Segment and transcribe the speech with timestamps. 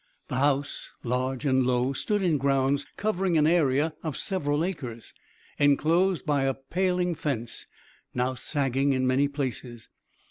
[0.29, 5.13] The house, large and low, stood in grounds covering an area of several acres,
[5.59, 7.67] enclosed by a paling fence,
[8.11, 9.89] now sagging in many places.